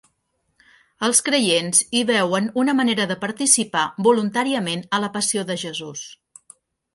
[1.07, 6.09] Els creients hi veuen una manera de participar voluntàriament a la passió de Jesús.